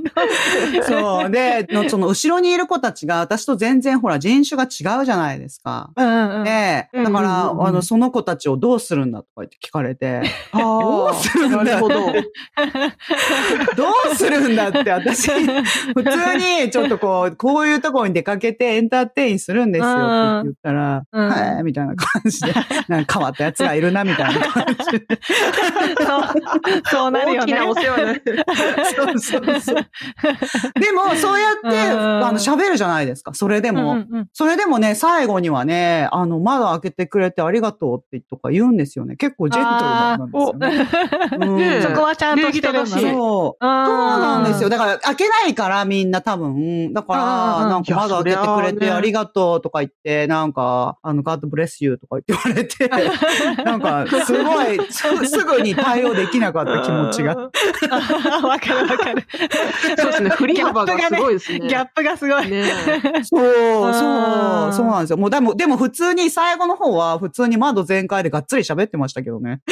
[0.80, 0.84] い。
[0.84, 1.30] そう。
[1.30, 5.91] で、のその後ろにいる子たちが、私と全然ほら、人種が違うじゃないですか。
[5.95, 6.43] うんうん。
[6.43, 11.95] で、だから、うんうんうんうんあの、その子たちをどうするんだとか言って聞かれて、 あどうするんだなるほど。
[11.95, 12.12] ど
[14.12, 22.53] うするんだって、 私、普通にちょっとこう、こういうところに出かけてエンターテインするんですよって言ったら、うんはい、みたいな感じで、
[22.89, 25.08] なんか変わったやつがいるな、みたいな感じで。
[26.05, 27.53] そう、そうなるよね。
[27.53, 28.21] 大きなお世話ね。
[28.97, 29.75] そうそうそう。
[30.77, 33.34] でも、そうやって、あの、喋るじゃないですか。
[33.34, 33.93] それでも。
[33.93, 39.15] うんうんうんそれでもね、最後にはね、あの、窓開けてくれてありがとうってとか言うんですよね。
[39.15, 41.45] 結構ジェントルなんですよね。
[41.45, 42.91] うん そこはちゃんとしてるし。
[42.91, 43.02] そう。
[43.02, 44.69] そうなんですよ。
[44.69, 46.91] だから、開けないからみんな多分。
[46.93, 52.89] だから、なんか窓開けてくれてありがとうとか言って、なんか、あの、God bless you とか言って言われて、
[53.63, 57.36] なんか、すごい、すすぐに対応できなかった気持ちが。
[58.43, 59.28] わかるわかる。
[59.98, 60.30] そうですね。
[60.32, 61.67] 振り幅がすごいですね。
[61.76, 62.50] ギャップがすごい。
[62.50, 62.64] ね
[63.24, 65.18] そう、あそう、ーそうなんですよ。
[65.18, 69.62] もうでも、でも普通に最後の方は普通に窓全開でがっつり喋ってましたけどね。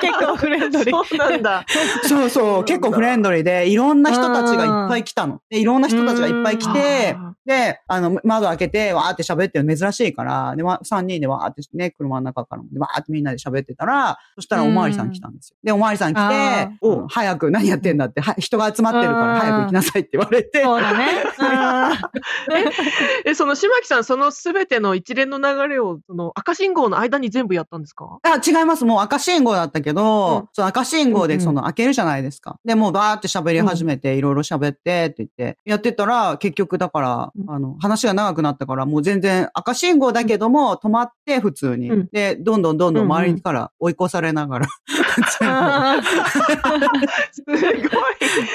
[0.00, 1.04] 結構フレンドリー。
[1.04, 1.64] そうなんだ。
[2.08, 5.40] そうそう、結構フレンドリーで、いろんな人たちがいっぱい来たの。
[5.50, 15.56] で、いろんな人たちがいっぱい来てうん、で、あの、窓開けて、わーって喋ってるの珍しいから、で、わ3人でわーってね、車の中からも、でわーってみんなで喋ってたら、そしたらおまわりさん来たんですよ。
[15.62, 21.06] で、おまわりさん来あてー、お早く何やってんだって、は人が集まってるから早く行きなさいって言われて、そうだね。
[23.24, 28.18] え、その島木さん、そのすべての一連の流れを、その赤信号の間に全部やったんですか？
[28.22, 28.84] あ、違います。
[28.84, 30.48] もう赤信号だったけど、うん。
[30.52, 31.38] その赤信号うんうん。
[31.38, 32.58] でその開けるじゃないですか。
[32.64, 37.54] で、もうバーって喋り始めて、いろいろ喋ってって言って、やってたら、結局だから、うん。
[37.54, 41.90] あの、話が長くなったから、もう全然赤信号だけども、止まって普通に。
[41.90, 42.08] うん。
[42.12, 44.66] で、どんどんどんどん周りから追い越されながら、
[45.42, 46.00] あ
[47.32, 47.58] すごい。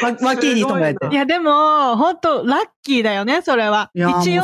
[0.04, 1.08] わ脇に止めて。
[1.12, 1.52] いや、でも、
[1.98, 3.92] 本当ラッキーだよね、それは。
[3.94, 4.44] 一応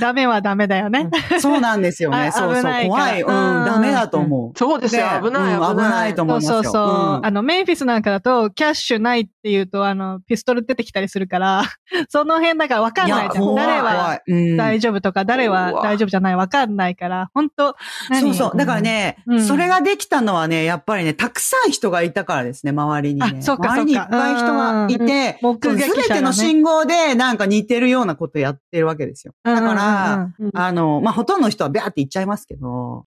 [0.00, 1.10] ダメはダメだよね。
[1.40, 2.28] そうなんですよね。
[2.28, 2.62] あそうそう。
[2.62, 3.22] 危ないから怖い。
[3.22, 4.58] うん、うんダメだと思う。
[4.58, 5.06] そうですよ。
[5.22, 6.70] 危ない、うん危ないと思そういますよ。
[6.70, 7.16] そうそう。
[7.18, 11.64] うんあの、メンフィスなんかだと、キャッシュないって言うと、あの、ピストル出てきたりするから、
[12.08, 13.44] その辺だから分かんないじゃん。
[13.44, 14.20] 怖い誰は
[14.56, 17.76] 大丈夫とか、誰は大丈夫じゃない分かんないから、本当
[18.20, 18.56] そうそう。
[18.56, 23.36] だからね、うんそれができたのはね、やっぱりね、たくさん人がいたからですね、周りにね。
[23.38, 29.34] あそうか周りにいっぱい人がいて、うん目撃者がねすべての信号でなんか似てるようなことやってるわけですよ。
[29.44, 33.04] だから、うんあの、まあ、ほとんどの人はビャーって行っちゃいますけど、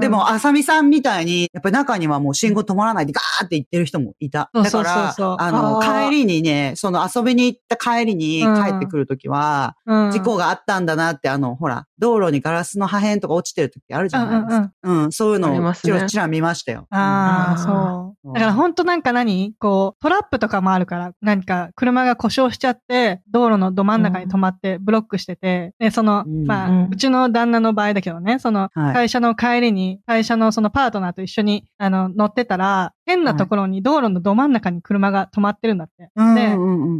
[0.00, 4.50] でも、あさみさんみたいに、やっぱり中にはもう信号止まらないでガーって行ってる人もいた。
[4.52, 14.72] だから、あの、帰りにね、その遊びに行った帰りに帰ってくるときは、うん事故があったんだなって、あの、ほら、道路にガラスの破片とか落ちてるときあるじゃないですか。
[14.82, 16.86] うんそういうあのをちらちら見ましたよ。
[16.90, 18.05] ああ、うんそう。
[18.34, 19.54] だから本当なんか何？
[19.58, 26.46] こう、トラップとかもあるから、何か車が故障しちゃって、道路のど真ん中に止まってブロックしてて、で、その、うん。
[26.46, 28.94] まあ、うちの旦那の場合だけどね、その、はい。
[28.94, 36.10] 会社の帰りに、会社のそのパートナーと一緒に、あの、乗ってたら、変なところに道路のど真ん中に車が止まってるんだって。
[36.16, 36.42] うんで、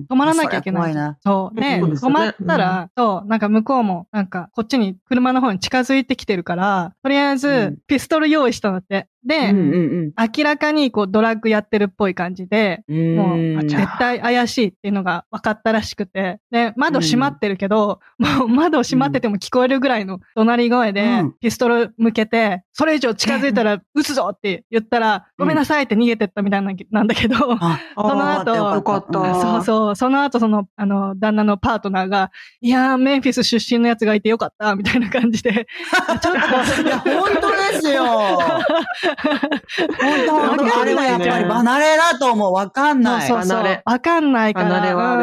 [0.08, 0.94] 止まらなきゃいけない。
[0.94, 1.16] な。
[1.20, 1.60] そう。
[1.60, 9.08] で、止まったら、そう、なんか向こうも、なんか、こっちに車の方に近づいてきてるから、とりあえずうん、ピストル用意したんだって。
[9.26, 9.96] で、うんうん
[10.36, 13.16] 明らかにこうドラッグやってるっぽい感じで、うん。
[13.16, 29.34] もううん絶対怪しいっていうのが分かったらしくて、で、窓閉まってるけど、もう窓閉まってても聞こえるぐらいの怒鳴り声でうん、ピストル向けて、それ以上近づいたら撃つぞって言ったら、ごめんなさいって逃げてったみたいななんだけど、あ その後よかった。
[29.34, 29.96] そうそう。
[29.96, 35.66] その後、その、あの、旦那のパートナーが、いやー、メンフィス出身のやつがいてよかった、みたいな感じで、
[36.20, 38.04] ちょっと、いや、本当ですよ。
[39.16, 42.52] 本当、 あれはやっぱり離れだと思う。
[42.52, 43.28] わかんない。
[43.28, 43.82] そうそう。
[43.84, 44.68] わかんないから。
[44.68, 45.22] 離れはある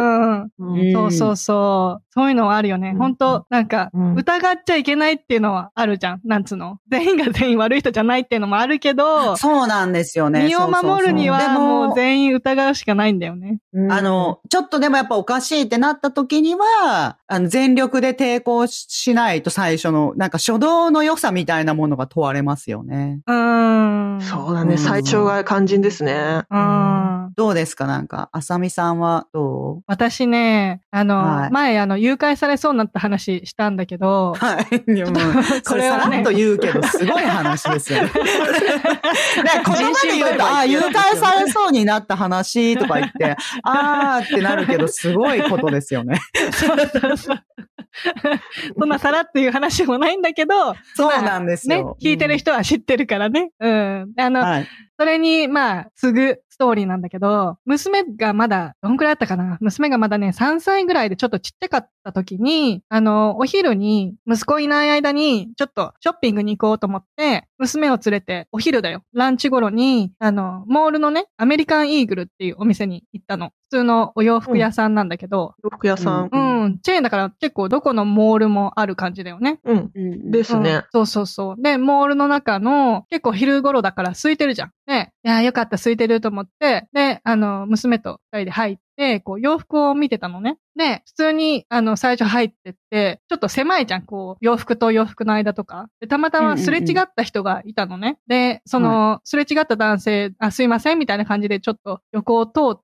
[0.60, 2.04] うんうんそうそうそう。
[2.14, 2.90] そういうのはあるよね。
[2.90, 6.22] うん本当なんか、うん疑っちゃいけないっていうのはあるじゃん。
[6.24, 6.78] なんつうの。
[6.90, 10.46] 全員が全員悪い人じゃないっていうのもあるけど、そうなんですよね。
[10.46, 13.60] 身を守るにはもう全員疑うしかないんだよね。
[13.74, 23.20] うんあの、ちょっとでもやっぱおかしいってなった時には、あの、全力で抵抗しないと最初の、なんか初動の良さみたいなものが問われますよね。
[23.28, 23.83] うーん。
[24.22, 24.78] そうだね。
[24.78, 26.44] 最初が肝心ですね。
[26.50, 27.34] うん。
[27.36, 27.88] どうですか？
[27.88, 29.84] なんか、あさみさんはどう？
[29.88, 34.92] 私ね、あの、はい前、あの、誘拐されそうになった話したんだけど、はい。
[34.94, 35.14] いやも
[35.66, 38.12] これはねさらっと言うけど、すごい話ですよね。
[38.14, 38.22] ね
[39.66, 46.20] 言葉で言うと、ああ、誘拐されそうになった話とか言って、あーってなるけど、すごいことですよね。
[46.54, 47.40] そうそうそう。
[48.80, 53.52] そんなさらっていう話もないんだけど、 そうなんですねよ。、聞いてる人は知ってるからね。
[53.60, 54.14] うん。
[54.18, 54.68] あの、はい。
[55.00, 59.58] それに、まあ、すぐストーリーなんだけど、娘がまだ、どんくらいだったかな？
[59.60, 69.04] 娘がまだね、3歳ぐらいでちょっとちっちゃかった時に、あの、お昼に、息子いない間に、ちょっとショッピングに行こうと思って、娘を連れて、お昼だよ。
[69.14, 73.52] ランチ頃に、あの、モールのね、アメリカンイーグルっていうお店に行ったの。
[73.70, 76.30] 普通のお洋服屋さんなんだけど、洋服屋さん。
[76.32, 79.60] うん、チェーンだから結構どこのモールもある感じだよね。
[79.64, 80.32] うん。
[80.32, 80.84] ですねうん。
[80.92, 81.62] そうそうそう。
[81.62, 84.72] で、モールの中の、結構昼頃だから空いてるじゃん。
[84.86, 90.58] で、いや、よかった、空いてると思って、で、あの、娘と二人で入っで、こう洋服を見てたのね。
[90.76, 95.88] で、普通に、あの、最初入ってって、ちょっと狭いじゃん、こう、洋服と洋服の間とか。
[96.00, 98.20] で、たまたますれ違った人がいたのね。
[98.28, 102.83] で、その、すれ違った男性、あ、すいません、みたいな感じでちょっと横を通って、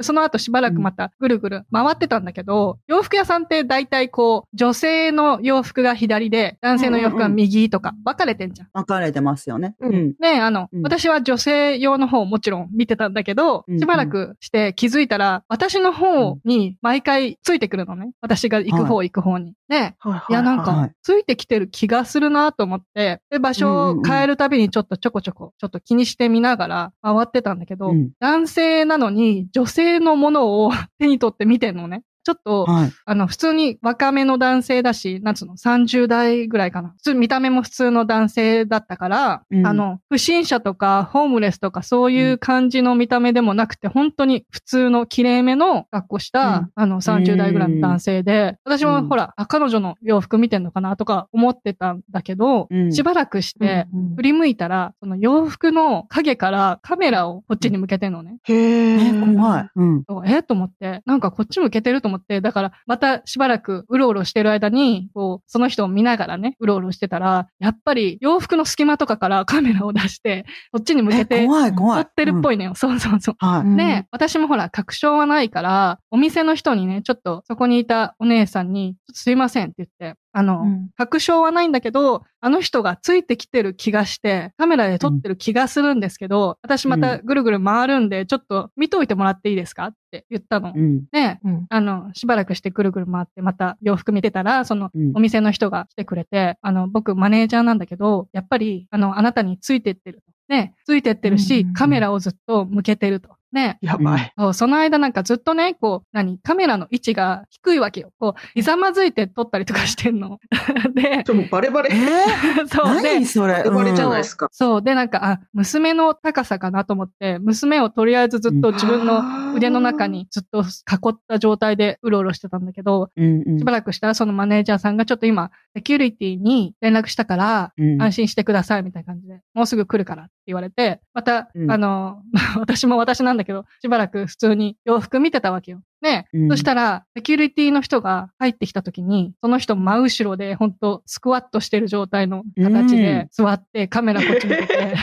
[0.00, 8.68] その後しばらくまたぐるぐる回ってたんだけど、洋服屋さんって大体こう、女性の洋服が左で、男性の洋服が右とか、分かれてんじゃん。
[8.72, 9.74] 分かれてますよね。
[9.80, 10.14] うん。
[10.18, 18.12] ねあの、うん、私は女性用の方もちろん見てたんだけど、しばらくして気づいたら、私の方に毎回ついてくるのね。
[18.20, 19.54] 私が行く方行く方に。
[19.68, 19.94] で、
[20.28, 32.02] いやなんか、ついてきてる気がするなと思って、で、場所を変えるたびにちょっとちょこちょこ、ちょっと気にしてみながら回ってたんだけど、男性なのに女性のものを 手に取って見てんのね。
[32.30, 36.94] ちょっと、はい、あの、普通に若めの男性だし、なんつうの、30代ぐらいかな。
[36.96, 58.38] 普通、見た目も普通の男性だったから、うん、あの、不審者とか、ホームレスとか、そういう感じの見た目でもなくて、うん、本当に普通の綺麗めの格好した、うん、あの、30代ぐらいの男性で、私もほら、彼女の洋服見てんのかなとか思ってたんだけど、しばらくして、振り向いたら、その洋服の影からカメラをこっちに向けてんのね。
[58.44, 59.36] へー。
[59.36, 59.70] 怖い。
[59.74, 60.04] うん。
[60.26, 72.04] えと思って、なんかこっち向けてると思って、だからまたしばらくうろうろしてる間に、こう、その人を見ながらね、うろうろしてたら、やっぱり洋服の隙間とかから カメラを出して、こっちに向けて、怖い怖い。
[72.04, 72.70] 撮ってるっぽいのよ。
[72.70, 73.36] うん、そうそうそう。
[73.38, 73.76] はい。
[73.76, 90.72] で、私もほら、確証はないから、お店の人にね、ちょっとそこにいたお姉さんに、すいませんって言って、あの、うん、確証はないんだけど、あの人がついてきてる気がして、カメラで撮ってる気がするんですけど、うん、私またぐるぐる回るんで、ちょっと見といてもらっていいですかって言ったの。
[90.74, 91.38] うん、で、
[91.68, 100.30] あの、しばらくしてぐるぐる回って、また洋服見てたら、そのお店の人が来てくれて、あの、僕マネージャーなんだけど、やっぱり、あの、あなたについてってると。
[100.50, 103.30] ね、ついてってるし、カメラをずっと向けてると。
[103.52, 103.78] ね。
[103.80, 104.32] やばい。
[104.52, 108.12] その間なんかずっとね、こう、何、カメラの位置が低いわけよ。
[108.18, 110.38] こう、ひざまずいて撮ったりとかしてんの。
[110.94, 111.90] で、ちょ、もうバレバレ。
[111.92, 113.54] えー、 そうで、それ？
[113.54, 114.48] バレバレじゃないですか。
[114.52, 114.82] そう。
[114.82, 119.22] で、なんか、あ、娘の高さかなと思って、娘をとりあえずずっと自分の
[119.54, 132.22] 腕の中にずっと囲った状態でうろうろしてたんだけど、うんうん、しばらくしたらそのマネージャーさんがちょっと今、セキュリティに連絡したから、安心してくださいみたいな感じで、もうすぐ来るからって言われて、また、うん、あの、
[132.58, 135.82] 私も私なんだけど、しばらく普通に洋服見てたわけよ。
[136.02, 144.94] ね、うん、そしたら、セキュリティの人が入ってきた時に、その人真後ろで、本当スクワットしてる状態の形で座って、カメラこっち向けて。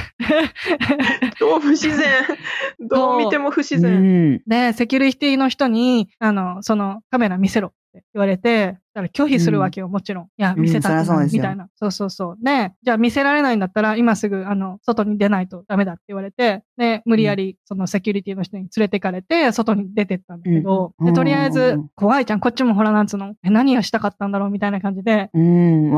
[1.40, 2.24] どう不自然。
[2.80, 4.42] どう見ても不自然。
[4.48, 10.24] で、セキュリティの人に、あの、そのカメラ見せろって言われて、だから拒否するわけよ、もちろん。
[10.26, 11.70] いや、見せたくない、みたいな。
[11.76, 12.38] そうそうそう。
[12.44, 25.30] で、じゃあ見せられないんだったら、今すぐ、あの、外に出ないとダメだって言われて、で、無理やり、そのセキュリティの人に連れてかれて、外に出てったんだけど、で、とりあえず、怖いじゃん、こっちもほら、なんつうの、え、何がしたかったんだろうみたいな感じで、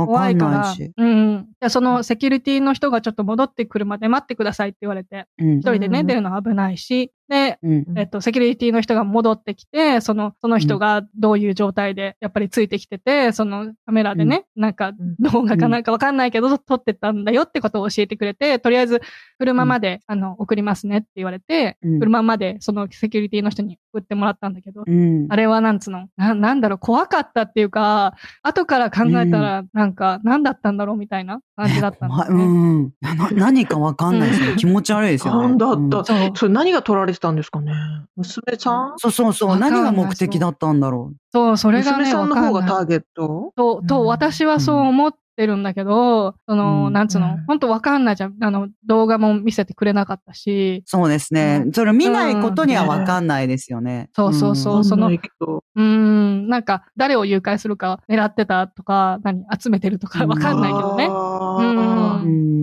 [0.05, 1.45] 怖いから、うん。
[1.61, 5.25] じゃそのセキュリティの人がちょっと戻ってくるまで待ってくださいって言われて、
[5.59, 7.59] 一人でね、出るの危ないし、で、
[7.95, 19.01] えっと、セキュリティの人が戻ってきて、その、その人がどういう状態で、やっぱりついてきてて、そのカメラでね、なんか動画かなんかわかんないけど、撮ってたんだよってことを教えてくれて、とりあえず
[19.37, 24.83] 車まで、あの、送りますねって言われて、車までそのセキュリティの人に送ってもらったんだけど、
[25.29, 32.91] あれはなんつうの、な、なんだろう、怖かったっていうか、後から考えたら、なんか、何だったんだろうみたいな感じだったんだ、ね、うん。
[33.31, 34.55] 何かわかんないですよ。
[34.55, 35.47] 気持ち悪いですよね。
[35.47, 37.73] 何だった、それ何が撮られてたんですかね？
[38.15, 38.93] 娘さん？
[38.97, 39.57] そうそうそう。
[39.57, 41.17] 何が目的だったんだろう。
[41.31, 43.53] そう、それがね、娘さんの方がターゲット？
[43.55, 48.35] と、と、私はそう思ってるんだけど、その、なんつうの、本当わかんないじゃん。
[48.41, 50.83] あの、動画も見せてくれなかったし。
[50.85, 51.65] そうですね。
[51.71, 54.09] それ見ないことにはわかんないですよね。
[54.13, 54.83] そうそうそう。
[54.83, 55.09] その、
[55.75, 61.07] うん、なんか、誰を誘拐するか狙ってたとか、何、集めてるとかわかんないけどね。
[61.07, 62.58] うん。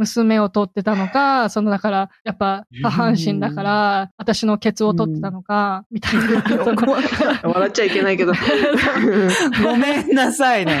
[0.00, 6.42] 娘を取ってたのか、 その、だから、やっぱ、下半身だから、私のケツを取ってたのか、みたいな。
[7.44, 8.32] 笑っちゃいけないけど。
[9.62, 10.80] ごめんなさいね。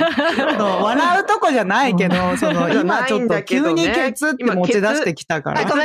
[0.58, 5.64] 笑うとこじゃないけど、その、今ちょっと急にケツって持ち出してきたから。
[5.64, 5.76] 急に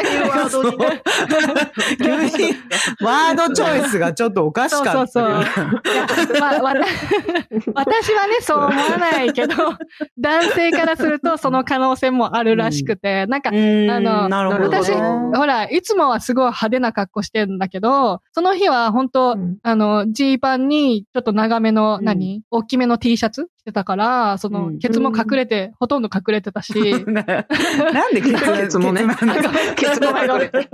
[3.01, 4.93] ワードチョイスがちょっとおかしかった。
[4.93, 6.39] そうそうそう。
[6.39, 6.61] まあ、
[7.73, 9.55] 私はね、そう思わないけど、
[10.17, 14.29] 男性からするとその可能性もあるらしくて、なんか、あの、
[14.69, 22.41] 私、ほら、いつもはすごい派手な格好してるんだけど、その日は本当、あの、ジーパンにちょっと長めの、何？
[22.51, 26.73] 大きめの T シャツ着してたから、その、うんケツも隠れて、ほとんど隠れてたし、
[27.07, 30.69] なんでケツケツもねケツなんだケツが隠れて。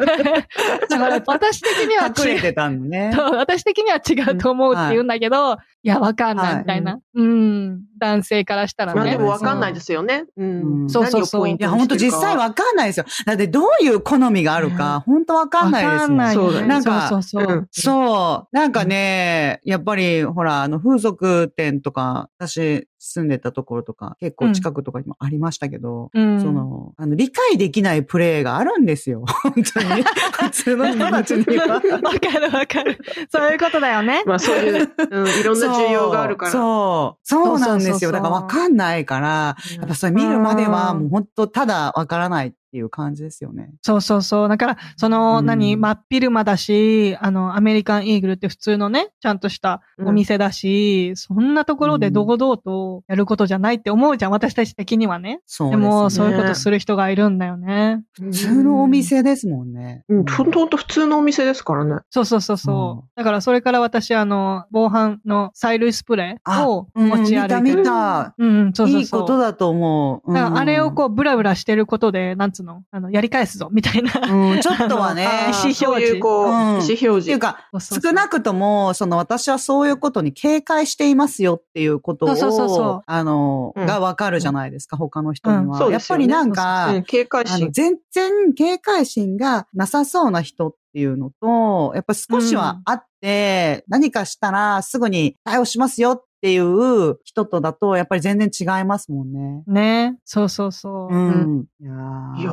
[0.89, 2.30] だから私的には違う。
[2.30, 3.13] 隠れてたのね。
[3.15, 6.99] そう私的には違うと思うって言うんだけど、いや、わかんないみたいな。
[7.15, 7.82] うん。
[7.97, 8.99] 男性からしたらね。
[8.99, 10.25] まあでもわかんないですよね。
[10.36, 10.82] うん。
[10.84, 13.06] うんそうそうそういや、本当実際わかんないですよ。
[13.25, 16.17] だってどういう好みがあるか、本当わかんないですもん。
[16.19, 16.51] わかんないよね。
[16.51, 17.58] そうだねなんかそうそうそう。
[17.58, 18.56] うんそう。
[18.56, 29.23] なんかね、やっぱり、ほら、あの、風俗店とか、私住んでたところとか、結構近くとかにもありましたけど、うんその、あの、理解できないプレイがあるんですよ。
[29.44, 30.04] 本当に。
[30.42, 31.67] 普通の人たちには。
[31.75, 32.98] わかるわかる。
[33.32, 34.23] そういうことだよね。
[34.25, 36.52] まあそういう、うん、いろんな需要があるから。
[36.52, 37.27] そう。
[37.27, 37.46] そう。
[37.46, 38.12] そうなんですよ。
[38.12, 43.72] だからわかんないから、やっぱそれ見るまではもう本当ただわからないっていう感じですよね。
[43.82, 44.50] そうそうそう。
[44.50, 55.42] だから、その、うん何、真っ昼間だし、あの、アメリカンイーグルって普通のね、ちゃんとしたお店だし、そんなところで堂々とやることじゃないって思うじゃん、私たち的にはね。
[55.46, 56.10] そうでね。
[56.10, 58.04] そういうことする人がいるんだよね。
[58.13, 58.88] 普普通のお。
[58.88, 60.04] 店ですもんね。
[60.10, 61.96] うん、ほんとほんと普通のお店ですからね。
[62.10, 63.10] そうそうそうそう。
[63.15, 67.62] だから、それから私、あの、防犯の催涙スプレーをうん持ち歩いてる。
[67.62, 68.36] 見た見た。
[68.38, 69.02] うんうん、そうそうそう。
[69.02, 70.34] いいことだと思う。
[70.34, 74.19] だからあれをこうう、ブラブラしてることで、なんつうのあの、やり返すぞ、みたいな。
[74.27, 75.23] ん、うん、ちょっとはね。
[75.23, 77.39] 意思表示そういうこう、うん意思表っていう示。
[77.39, 85.85] か、そうそうそう少なくとも、その私はそういうことに警戒していますよっていうことを、そうそうそうそうあの、うんがわかるじゃないですか、他の人には。
[85.85, 87.71] うんやっぱりなんか、うん、警戒心。
[87.71, 99.63] 全然警戒心がなさそうな人っていうのと、やっぱ少しはあって、何かしたらすぐに対応しますよっていう人とだと、やっぱり全然違いますもんね。
[99.67, 100.17] ね。
[100.25, 101.15] そうそうそう。
[101.15, 101.65] うん。
[101.79, 101.92] いや
[102.39, 102.52] いや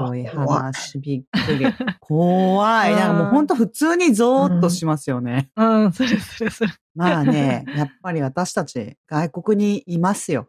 [0.00, 1.66] すごい話、びっくり。
[2.00, 2.92] 怖い。
[2.92, 5.50] うんなんかもう本当普通にゾーッとしますよね。
[5.56, 6.70] うん、するするする。
[6.96, 10.48] まあね、やっぱり私たち外国にいますよ。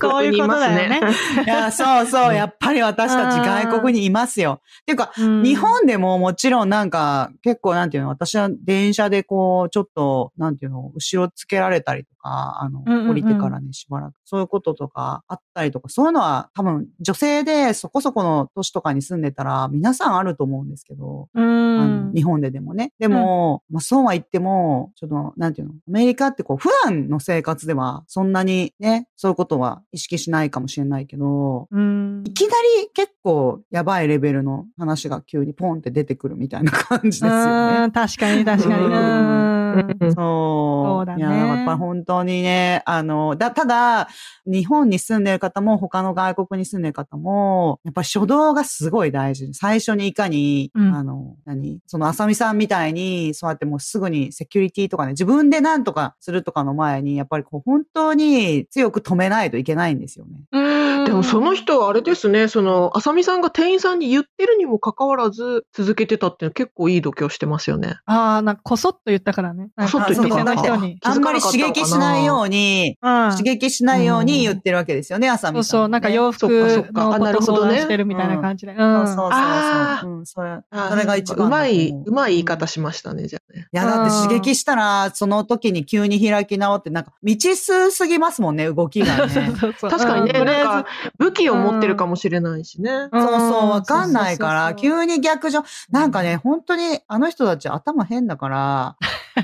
[0.00, 1.00] そういうことだよね。
[1.44, 4.60] いや、そうそう、やっぱり私たち外国にいますよ。
[4.82, 14.14] っていうか、日本でももちろんなんか結構なんていうの、私は電車でこう、ちょっと、なんていうの、後ろつけられたりとか、あの、降りてからね、しばらく。
[14.24, 22.12] そういうこととかあったりとか、そういうのは多分女性でそこそこの都市とかに住んでたら皆さんあると思うんですけど、うん。
[22.14, 22.81] 日本ででもね。
[22.98, 37.84] でも、まあそうは言っても、ちょっと、なんていうの、アメリカってこう、普段の生活ではそんなにね、そういうことは意識しないかもしれないけど、うんいきなり結構やばいレベルの話が急にポンって出てくるみたいな感じですよね。
[37.84, 38.74] うん確かに確かに。
[38.74, 39.52] うんうん
[40.00, 40.14] うんそう。
[40.14, 44.08] そうだねいや、やっぱ本当にね、あの、だ、ただ、
[44.46, 49.52] 日本に住んでる方も、他の外国に住んでる方も、やっぱ初動がすごい大事。
[49.54, 60.40] 最初にいかに、うんあの、何その、あさみさんみたいに、そうやってもうすぐにセキュリティとかね、自分で何とかするとかの前に、やっぱりこう、本当に強く止めないといけないんですよね。
[60.52, 60.72] うん
[61.04, 67.96] でもその人はあれですね、その、あさみさんが店員さんに言ってるにもかかわらず続けてたっていうのは結構いい度胸してますよね。
[68.06, 69.70] ああ、なんかこそっと言ったからね。
[69.76, 70.98] こそっと言った人に。
[71.02, 78.72] あんまり刺激しないように、うん刺激しないように言ってるわけですよね、あさみさん、そうそう、なんか洋服そっかそっかあのことなるほどね相談してるみたいな感じで。
[78.72, 79.06] うん。
[79.06, 80.10] そうそうそうそう。
[80.10, 83.68] うん、それ、あそれが一番うまい、うまい言い方しましたね、じゃあね。
[83.72, 89.32] いや、だって刺激したら、その時に急に開き直って、なんか、未知数すぎますもんね、動きがね。
[89.32, 90.86] そうそうそう確かにね、なんか、
[91.18, 93.08] 武器を持ってるかもしれないしね。
[93.10, 95.64] うんそうそう、わかんないから、急に逆上。
[95.90, 98.96] なんかね、本当に、あの人たち頭変だから、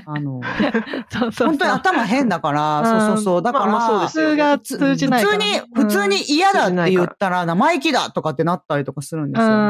[0.07, 0.41] あの、
[1.11, 1.49] そうそう。
[1.49, 3.43] 本当に頭変だから、うんそうそうそう。
[3.43, 5.25] だから、まあまあそうですよね普通が通じない。
[5.25, 9.69] 普通に、普通に嫌だって言ったら、生意気だとかってなったりとかするんですうよ、ね。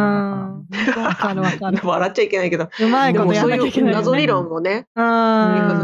[1.19, 1.79] かるわかる。
[1.85, 2.69] 笑っちゃいけないけど。
[2.81, 4.03] うまいことやでもそういんなきゃいけないよね。
[4.03, 4.87] う謎理論もね、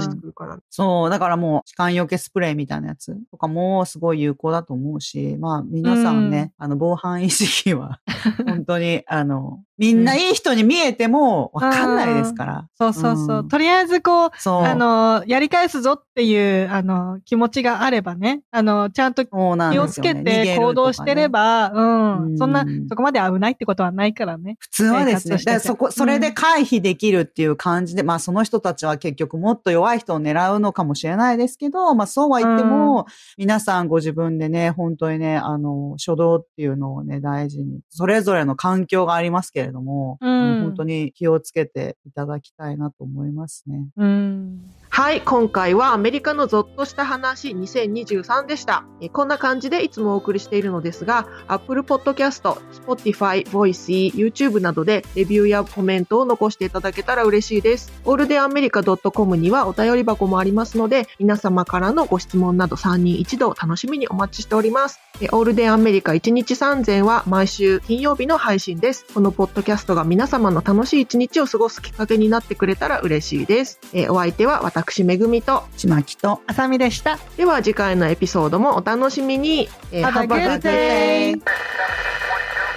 [0.01, 0.59] してくるから。
[0.71, 8.01] そう、だからもう、痴漢よけスプレーみたいなやつとかもすごい有効だと思うし、まあ皆さんね、あの、防犯意識は、
[8.47, 12.69] 本当に、あの、みんないい人に見えてもわかんないですから。
[12.79, 13.39] そうそうそう。
[13.39, 14.31] うんとりあえずこう。
[14.31, 19.31] あの、やり返すぞっていう、あの、気持ちがあればね、あの、ちゃんと気
[19.79, 21.25] をつけて行動してれ。
[21.29, 22.39] ば、ううんん。
[22.39, 24.57] そんなう、んそこまで危ないってことはないからね。
[24.59, 33.07] 普通はですね、そこ、それで回避できるっていう感じで、まあその人たちは結局もっと弱い人を狙うのかもしれないですけど、まあそうは言っても、
[33.37, 43.87] 皆さんご自分でね、本当にね、あの、初動っていうのをね、大事に、それぞれの環境がありますけれども、うん本当に気をつけていただきたいなと思いますね。
[43.97, 44.61] うん。
[44.97, 48.85] はい、今回はアメリカのゾッとした話2023でした。
[49.13, 52.43] こんな感じでいつもお送りしているのですが、Apple Podcast、
[52.87, 57.93] Spotify、Voice、YouTube などでレビューやコメントを残していただけたら嬉しいです。
[58.05, 65.01] オールデンアメリカ .com にはお便り箱もありますので、皆様からのご質問など3人一度楽しみにお待ちしております。
[65.33, 69.07] オールデンアメリカ1日3000は毎週金曜日の配信です。
[69.13, 73.81] このポッドキャストが皆様の楽しい一日を過ごすきっかけになってくれたら嬉しいです。
[74.09, 77.19] お相手は私私、めぐみと、ちまきと、あさみでした。
[77.37, 79.69] では次回のエピソードもお楽しみに。
[79.91, 81.43] えー、Have a good day!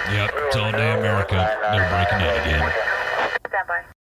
[0.08, 1.36] Yep, it's all day America.
[1.70, 2.87] They're breaking it again.